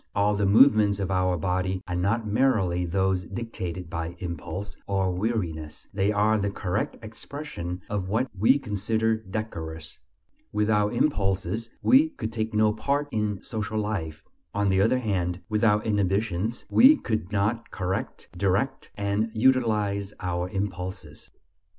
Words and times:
All 0.15 0.33
the 0.35 0.47
movements 0.47 0.99
of 0.99 1.11
our 1.11 1.37
body 1.37 1.83
are 1.87 1.95
not 1.95 2.25
merely 2.25 2.87
those 2.87 3.25
dictated 3.25 3.87
by 3.87 4.15
impulse 4.17 4.75
or 4.87 5.11
weariness; 5.11 5.85
they 5.93 6.11
are 6.11 6.39
the 6.39 6.49
correct 6.49 6.97
expression 7.03 7.83
of 7.87 8.09
what 8.09 8.27
we 8.35 8.57
consider 8.57 9.15
decorous. 9.17 9.99
Without 10.51 10.95
impulses 10.95 11.69
we 11.83 12.09
could 12.09 12.31
take 12.33 12.51
no 12.51 12.73
part 12.73 13.09
in 13.11 13.43
social 13.43 13.77
life; 13.77 14.23
on 14.55 14.69
the 14.69 14.81
other 14.81 14.97
hand, 14.97 15.41
without 15.49 15.85
inhibitions 15.85 16.65
we 16.67 16.95
could 16.97 17.31
not 17.31 17.69
correct, 17.69 18.27
direct, 18.35 18.89
and 18.95 19.29
utilize 19.35 20.13
our 20.19 20.49
impulses. 20.49 21.29